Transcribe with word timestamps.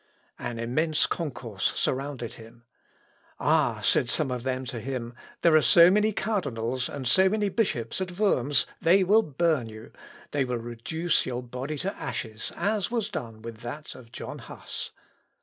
An 0.39 0.57
immense 0.57 1.05
concourse 1.05 1.73
surrounded 1.75 2.33
him. 2.33 2.63
"Ah!" 3.39 3.81
said 3.81 4.09
some 4.09 4.31
of 4.31 4.41
them 4.41 4.65
to 4.65 4.79
him, 4.79 5.13
"there 5.43 5.53
are 5.53 5.61
so 5.61 5.91
many 5.91 6.11
cardinals 6.11 6.89
and 6.89 7.07
so 7.07 7.29
many 7.29 7.49
bishops 7.49 8.01
at 8.01 8.17
Worms, 8.17 8.65
they 8.81 9.03
will 9.03 9.21
burn 9.21 9.69
you; 9.69 9.91
they 10.31 10.43
will 10.43 10.57
reduce 10.57 11.27
your 11.27 11.43
body 11.43 11.77
to 11.77 11.95
ashes, 11.95 12.51
as 12.55 12.89
was 12.89 13.09
done 13.09 13.43
with 13.43 13.57
that 13.57 13.93
of 13.93 14.11
John 14.11 14.39
Huss." 14.39 14.89